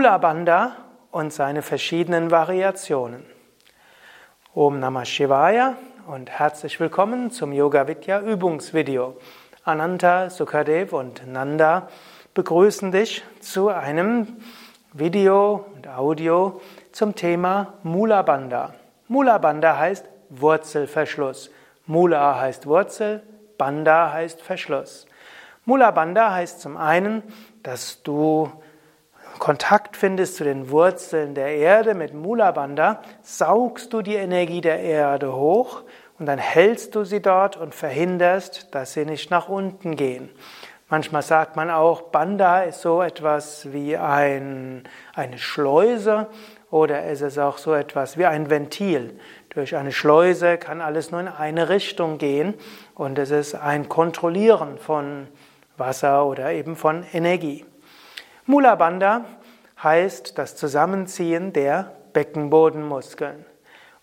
[0.00, 0.76] Mula Bandha
[1.10, 3.22] und seine verschiedenen Variationen.
[4.54, 5.76] Om Namah Shivaya
[6.06, 9.18] und herzlich willkommen zum Yoga Vidya Übungsvideo.
[9.62, 11.88] Ananta, Sukadev und Nanda
[12.32, 14.38] begrüßen dich zu einem
[14.94, 16.62] Video und Audio
[16.92, 18.72] zum Thema Mula Bandha.
[19.06, 21.50] Mula Bandha heißt Wurzelverschluss.
[21.84, 23.22] Mula heißt Wurzel,
[23.58, 25.04] Bandha heißt Verschluss.
[25.66, 27.22] Mula Bandha heißt zum einen,
[27.62, 28.50] dass du
[29.40, 34.80] Kontakt findest zu den Wurzeln der Erde mit Mula Bandha, saugst du die Energie der
[34.80, 35.82] Erde hoch
[36.18, 40.28] und dann hältst du sie dort und verhinderst, dass sie nicht nach unten gehen.
[40.90, 44.84] Manchmal sagt man auch, Bandha ist so etwas wie ein,
[45.14, 46.26] eine Schleuse
[46.70, 49.18] oder es ist auch so etwas wie ein Ventil.
[49.48, 52.52] Durch eine Schleuse kann alles nur in eine Richtung gehen
[52.94, 55.28] und es ist ein Kontrollieren von
[55.78, 57.64] Wasser oder eben von Energie.
[58.50, 58.74] Mula
[59.82, 63.44] heißt das Zusammenziehen der Beckenbodenmuskeln.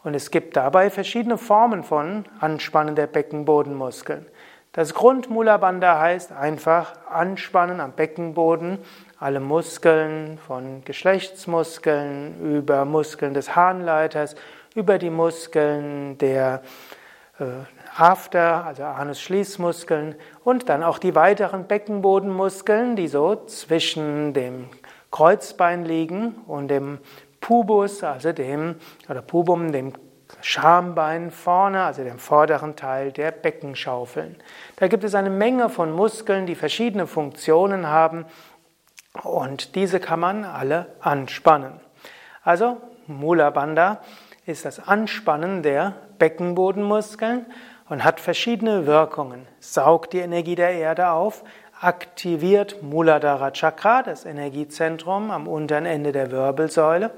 [0.03, 4.25] Und es gibt dabei verschiedene Formen von Anspannen der Beckenbodenmuskeln.
[4.72, 8.78] Das Grund Mula Bandha heißt einfach Anspannen am Beckenboden,
[9.20, 14.36] alle Muskeln von Geschlechtsmuskeln über Muskeln des Harnleiters,
[14.75, 16.61] über die Muskeln der
[17.39, 17.45] äh,
[17.98, 24.70] After, also Anus-Schließmuskeln und dann auch die weiteren Beckenbodenmuskeln, die so zwischen dem
[25.11, 27.00] Kreuzbein liegen und dem
[27.41, 28.75] Pubus, also dem,
[29.09, 29.94] oder Pubum, dem
[30.41, 34.36] Schambein vorne, also dem vorderen Teil der Beckenschaufeln.
[34.75, 38.25] Da gibt es eine Menge von Muskeln, die verschiedene Funktionen haben
[39.23, 41.80] und diese kann man alle anspannen.
[42.44, 42.77] Also
[43.08, 44.02] Mula Bandha
[44.45, 47.45] ist das Anspannen der Beckenbodenmuskeln
[47.89, 49.47] und hat verschiedene Wirkungen.
[49.59, 51.44] Saugt die Energie der Erde auf,
[51.81, 57.11] aktiviert Muladhara Chakra, das Energiezentrum am unteren Ende der Wirbelsäule,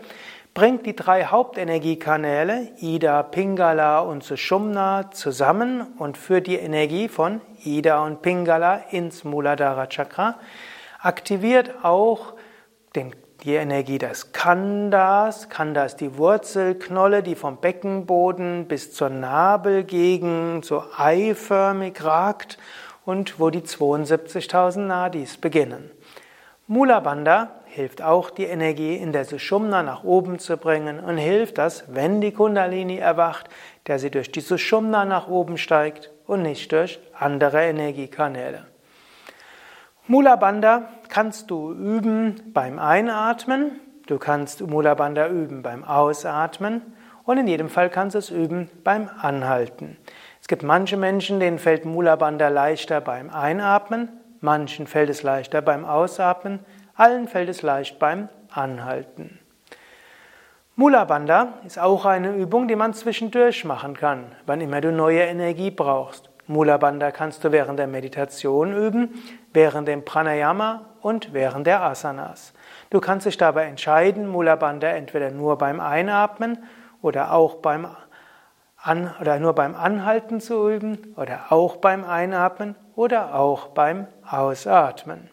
[0.53, 8.03] bringt die drei Hauptenergiekanäle Ida, Pingala und Sushumna zusammen und führt die Energie von Ida
[8.03, 10.39] und Pingala ins Muladhara Chakra,
[11.01, 12.33] aktiviert auch
[12.95, 15.49] den die Energie des Kandas.
[15.49, 22.57] Kanda ist die Wurzelknolle, die vom Beckenboden bis zur Nabelgegend so eiförmig ragt
[23.09, 25.89] und wo die 72.000 Nadis beginnen.
[26.67, 31.57] Mula Bandha hilft auch, die Energie in der Sushumna nach oben zu bringen und hilft,
[31.57, 33.49] dass, wenn die Kundalini erwacht,
[33.87, 38.67] der sie durch die Sushumna nach oben steigt und nicht durch andere Energiekanäle.
[40.05, 46.93] Mula Bandha kannst du üben beim Einatmen, du kannst Mula Bandha üben beim Ausatmen
[47.25, 49.97] und in jedem Fall kannst du es üben beim Anhalten.
[50.49, 54.09] Es gibt manche Menschen, denen fällt Mula Bandha leichter beim Einatmen,
[54.41, 56.61] manchen fällt es leichter beim Ausatmen,
[56.95, 59.37] allen fällt es leicht beim Anhalten.
[60.75, 65.21] Mula Bandha ist auch eine Übung, die man zwischendurch machen kann, wann immer du neue
[65.21, 66.31] Energie brauchst.
[66.47, 69.21] Mula Bandha kannst du während der Meditation üben,
[69.53, 72.53] während dem Pranayama und während der Asanas.
[72.89, 76.57] Du kannst dich dabei entscheiden, Mula Bandha entweder nur beim Einatmen
[77.03, 77.85] oder auch beim
[78.81, 85.29] An oder nur beim Anhalten zu üben oder auch beim Einatmen oder auch beim Ausatmen.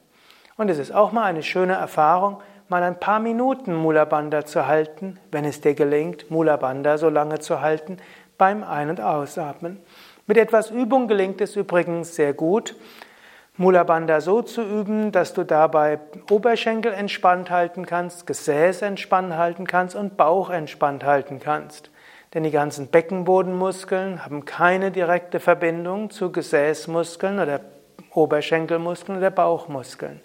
[0.56, 4.66] Und es ist auch mal eine schöne Erfahrung, mal ein paar Minuten Mula Bandha zu
[4.66, 7.98] halten, wenn es dir gelingt, Mula Bandha so lange zu halten
[8.36, 9.80] beim Ein- und Ausatmen.
[10.26, 12.74] Mit etwas Übung gelingt es übrigens sehr gut,
[13.58, 15.98] Mula Bandha so zu üben, dass du dabei
[16.30, 21.90] Oberschenkel entspannt halten kannst, Gesäß entspannt halten kannst und Bauch entspannt halten kannst.
[22.36, 27.60] Denn die ganzen Beckenbodenmuskeln haben keine direkte Verbindung zu Gesäßmuskeln oder
[28.12, 30.20] Oberschenkelmuskeln oder Bauchmuskeln.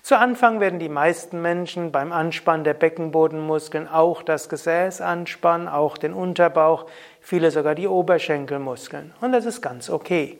[0.00, 5.98] Zu Anfang werden die meisten Menschen beim Anspannen der Beckenbodenmuskeln auch das Gesäß anspannen, auch
[5.98, 6.86] den Unterbauch,
[7.20, 9.12] viele sogar die Oberschenkelmuskeln.
[9.20, 10.38] Und das ist ganz okay.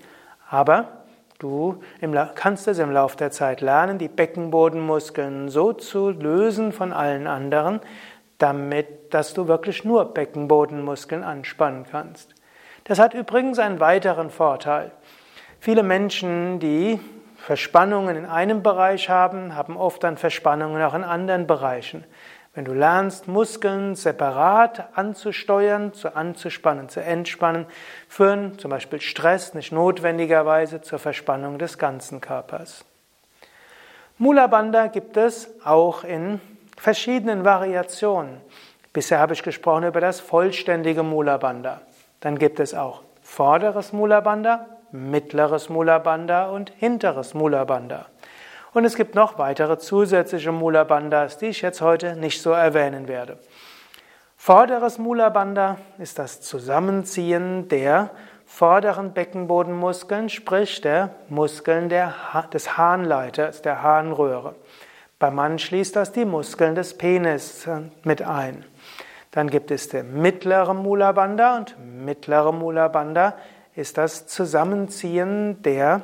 [0.49, 0.89] Aber
[1.39, 1.83] du
[2.35, 7.81] kannst es im Laufe der Zeit lernen, die Beckenbodenmuskeln so zu lösen von allen anderen,
[8.43, 12.35] damit, dass du wirklich nur Beckenbodenmuskeln anspannen kannst.
[12.85, 14.91] Das hat übrigens einen weiteren Vorteil.
[15.61, 16.99] Viele Menschen, die
[17.37, 22.05] Verspannungen in einem Bereich haben, haben oft dann Verspannungen auch in anderen Bereichen.
[22.53, 27.67] Wenn du lernst, Muskeln separat anzusteuern, zu anzuspannen, zu entspannen,
[28.09, 32.85] führen zum Beispiel Stress nicht notwendigerweise zur Verspannung des ganzen Körpers.
[34.19, 36.41] Mula Bandha gibt es auch in
[36.77, 38.41] verschiedenen Variationen.
[38.93, 41.81] Bisher habe ich gesprochen über das vollständige Mula Bandha.
[42.21, 48.07] Dann gibt es auch vorderes Mula Bandha, mittleres Mula Bandha und hinteres Mula Bandha.
[48.73, 53.09] Und es gibt noch weitere zusätzliche Mula Bandhas, die ich jetzt heute nicht so erwähnen
[53.09, 53.39] werde.
[54.37, 58.11] Vorderes Mula Bandha ist das Zusammenziehen der
[58.47, 62.15] vorderen Beckenbodenmuskeln, sprich der Muskeln der
[62.53, 64.55] des Harnleiters, der Harnröhre.
[65.21, 67.69] Beim Mann schließt das die Muskeln des Penis
[68.05, 68.65] mit ein.
[69.33, 73.35] Dann gibt es der mittlere Mula Bandha und mittlere Mula Bandha
[73.77, 76.01] ist das Zusammenziehen der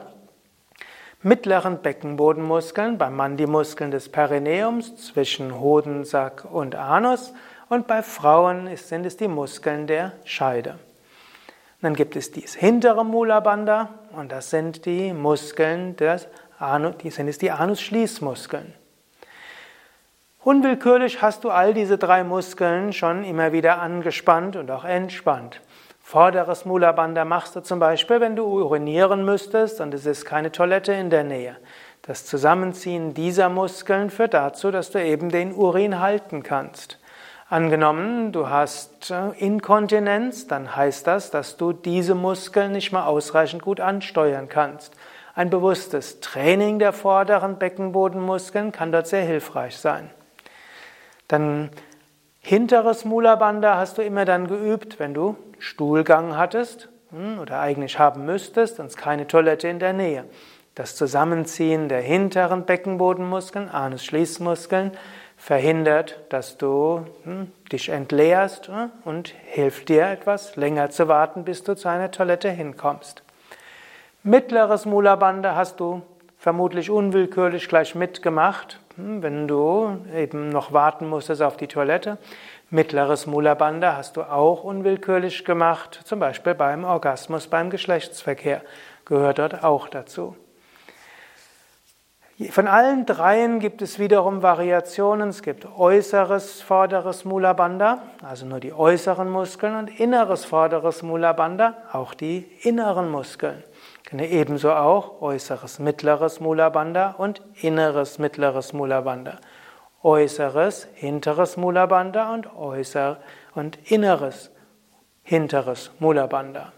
[1.22, 7.32] mittleren Beckenbodenmuskeln, beim Mann die Muskeln des Perineums zwischen Hodensack und Anus
[7.70, 10.78] und bei Frauen sind es die Muskeln der Scheide.
[11.80, 16.28] Dann gibt es dies hintere Mula Bandha und das sind die Muskeln des
[16.58, 18.74] Anus, die sind es die Anusschließmuskeln.
[20.46, 25.60] Unwillkürlich hast du all diese drei Muskeln schon immer wieder angespannt und auch entspannt.
[26.00, 30.52] Vorderes Mula Bandha machst du zum Beispiel, wenn du urinieren müsstest und es ist keine
[30.52, 31.56] Toilette in der Nähe.
[32.02, 37.00] Das Zusammenziehen dieser Muskeln führt dazu, dass du eben den Urin halten kannst.
[37.48, 43.62] Angenommen, du hast äh, Inkontinenz, dann heißt das, dass du diese Muskeln nicht mal ausreichend
[43.62, 44.94] gut ansteuern kannst.
[45.34, 50.08] Ein bewusstes Training der vorderen Beckenbodenmuskeln kann dort sehr hilfreich sein.
[51.28, 51.70] Dann
[52.40, 57.98] hinteres Mula Bandha hast du immer dann geübt, wenn du Stuhlgang hattest hm, oder eigentlich
[57.98, 60.24] haben müsstest und es keine Toilette in der Nähe.
[60.74, 64.92] Das Zusammenziehen der hinteren Beckenbodenmuskeln, Anus-Schließmuskeln,
[65.36, 71.62] verhindert, dass du hm, dich entleerst hm, und hilft dir etwas länger zu warten, bis
[71.62, 73.22] du zu einer Toilette hinkommst.
[74.22, 76.02] Mittleres Mula Bandha hast du
[76.38, 82.18] vermutlich unwillkürlich gleich mitgemacht, wenn du eben noch warten musstest auf die Toilette.
[82.70, 88.62] Mittleres Mula Bandha hast du auch unwillkürlich gemacht, zum Beispiel beim Orgasmus, beim Geschlechtsverkehr,
[89.04, 90.36] gehört dort auch dazu.
[92.50, 95.30] Von allen dreien gibt es wiederum Variationen.
[95.30, 101.32] Es gibt äußeres vorderes Mula Bandha, also nur die äußeren Muskeln, und inneres vorderes Mula
[101.32, 103.64] Bandha, auch die inneren Muskeln.
[104.12, 109.38] Ebenso auch äußeres mittleres Mula Bandha und inneres mittleres Mula Bandha
[110.06, 113.18] äußeres, hinteres Mula Bandha und äußer
[113.56, 114.52] und inneres,
[115.24, 116.72] hinteres Mula Bandha.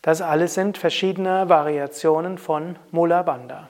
[0.00, 3.68] Das alles sind verschiedene Variationen von Mula Bandha.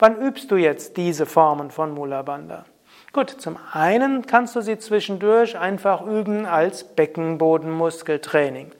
[0.00, 2.64] Wann übst du jetzt diese Formen von Mula Bandha?
[3.12, 8.72] Gut, zum einen kannst du sie zwischendurch einfach üben als Beckenbodenmuskeltraining.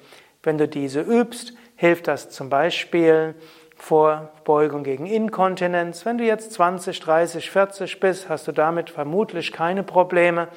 [0.42, 3.34] Wenn du diese übst, hilft das zum Beispiel
[3.76, 6.06] Vorbeugung gegen Inkontinenz.
[6.06, 10.48] Wenn du jetzt 20, 30, 40 bist, hast du damit vermutlich keine Probleme.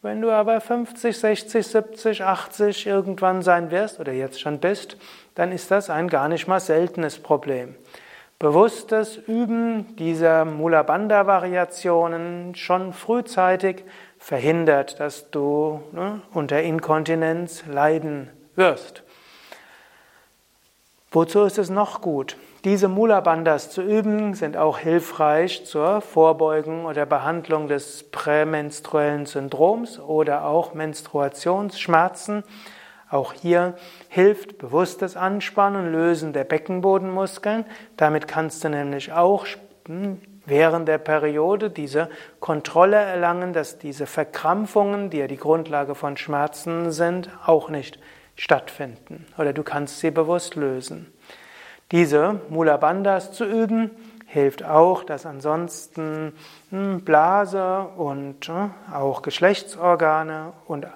[0.00, 4.96] Wenn du aber 50, 60, 70, 80 irgendwann sein wirst oder jetzt schon bist,
[5.34, 7.76] dann ist das ein gar nicht mal seltenes Problem.
[8.40, 13.84] Bewusstes Üben dieser Mula Bandha Variationen schon frühzeitig
[14.18, 19.04] verhindert, dass du ne, unter Inkontinenz leiden wirst.
[21.14, 22.38] Wozu ist es noch gut?
[22.64, 30.00] Diese Mula Bandhas zu üben sind auch hilfreich zur Vorbeugung oder Behandlung des prämenstruellen Syndroms
[30.00, 32.44] oder auch Menstruationsschmerzen.
[33.10, 33.74] Auch hier
[34.08, 37.66] hilft bewusstes Anspannen Lösen der Beckenbodenmuskeln.
[37.98, 39.44] Damit kannst du nämlich auch
[40.46, 42.08] während der Periode diese
[42.40, 47.98] Kontrolle erlangen, dass diese Verkrampfungen, die ja die Grundlage von Schmerzen sind, auch nicht
[48.36, 49.26] stattfinden.
[49.38, 51.12] Oder du kannst sie bewusst lösen.
[51.90, 53.90] Diese Mula Bandhas zu üben,
[54.26, 56.32] hilft auch, dass ansonsten
[56.70, 60.86] hm, Blase und hm, auch Geschlechtsorgane und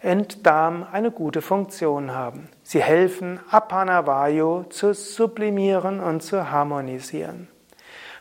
[0.00, 2.48] Enddarm eine gute Funktion haben.
[2.62, 7.48] Sie helfen, Apanavayu zu sublimieren und zu harmonisieren.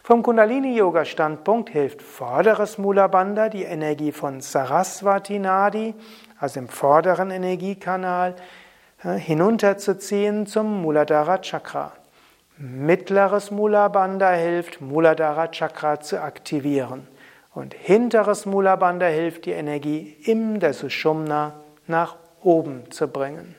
[0.05, 5.95] Vom Kundalini-Yoga-Standpunkt hilft vorderes Mula Bandha, die Energie von Saraswati Nadi,
[6.37, 8.35] also im vorderen Energiekanal,
[9.01, 11.93] hinunterzuziehen zum Muladhara Chakra.
[12.57, 17.07] Mittleres Mula Bandha hilft, Muladhara Chakra zu aktivieren.
[17.53, 21.53] Und hinteres Mula Bandha hilft, die Energie im der Sushumna
[21.87, 23.55] nach oben zu bringen.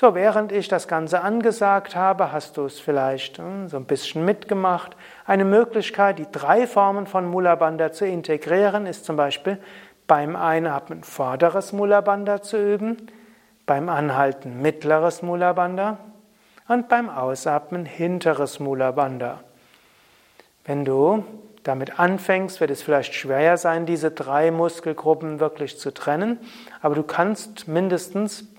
[0.00, 4.24] So, während ich das Ganze angesagt habe, hast du es vielleicht hm, so ein bisschen
[4.24, 4.96] mitgemacht.
[5.26, 9.58] Eine Möglichkeit, die drei Formen von Mula Bandha zu integrieren, ist zum Beispiel
[10.06, 12.96] beim Einatmen vorderes Mula Bandha zu üben,
[13.66, 15.98] beim Anhalten mittleres Mula Bandha
[16.66, 19.40] und beim Ausatmen hinteres Mula Bandha.
[20.64, 21.26] Wenn du
[21.62, 26.38] damit anfängst, wird es vielleicht schwer sein, diese drei Muskelgruppen wirklich zu trennen,
[26.80, 28.49] aber du kannst mindestens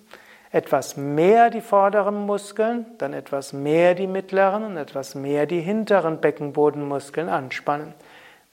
[0.52, 6.20] etwas mehr die vorderen Muskeln, dann etwas mehr die mittleren und etwas mehr die hinteren
[6.20, 7.94] Beckenbodenmuskeln anspannen.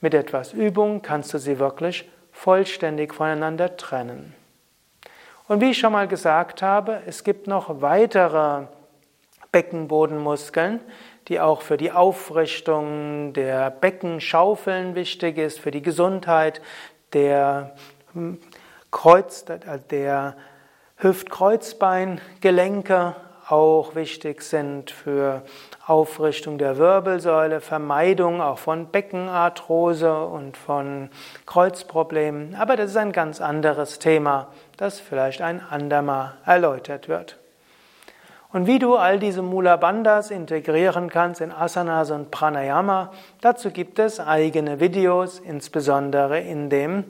[0.01, 4.35] Mit etwas Übung kannst du sie wirklich vollständig voneinander trennen.
[5.49, 8.67] Und wie ich schon mal gesagt habe, es gibt noch weitere
[9.51, 10.81] Beckenbodenmuskeln,
[11.27, 16.61] die auch für die Aufrichtung der Beckenschaufeln wichtig ist, für die Gesundheit
[17.13, 17.75] der
[18.13, 18.39] hm,
[18.91, 19.45] Kreuz,
[19.91, 20.37] der
[21.01, 23.15] Hüft-Kreuzbein-Gelenke
[23.49, 25.43] auch wichtig sind für
[25.87, 31.09] Aufrichtung der Wirbelsäule, Vermeidung auch von Beckenarthrose und von
[31.47, 32.57] Kreuzproblemen.
[32.57, 37.39] Aber das ist ein ganz anderes Thema, das vielleicht ein andermal erläutert wird.
[38.51, 43.99] Und wie du all diese Mula Bandhas integrieren kannst in Asanas und Pranayama, dazu gibt
[43.99, 47.05] es eigene Videos, insbesondere in dem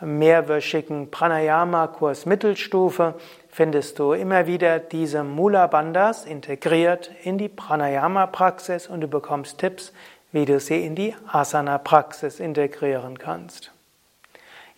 [0.00, 3.14] mehrwöchigen Pranayama-Kurs Mittelstufe
[3.48, 9.92] findest du immer wieder diese Mula Bandhas integriert in die Pranayama-Praxis und du bekommst Tipps,
[10.30, 13.72] wie du sie in die Asana-Praxis integrieren kannst.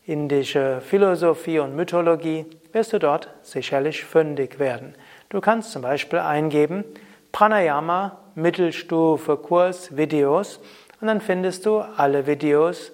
[0.05, 4.95] indische Philosophie und Mythologie, wirst du dort sicherlich fündig werden.
[5.29, 6.85] Du kannst zum Beispiel eingeben
[7.33, 10.61] Pranayama Mittelstufe Kurs Videos
[11.01, 12.93] und dann findest du alle Videos,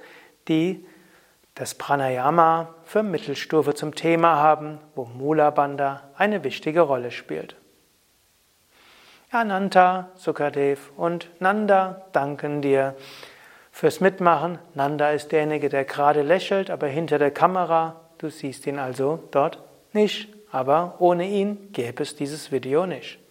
[0.49, 0.85] die
[1.55, 5.51] das Pranayama für Mittelstufe zum Thema haben, wo Mula
[6.17, 7.57] eine wichtige Rolle spielt.
[9.31, 12.95] Ananta, Sukadev und Nanda danken dir
[13.71, 14.59] fürs Mitmachen.
[14.75, 18.01] Nanda ist derjenige, der gerade lächelt, aber hinter der Kamera.
[18.19, 20.29] Du siehst ihn also dort nicht.
[20.51, 23.22] Aber ohne ihn gäbe es dieses Video nicht.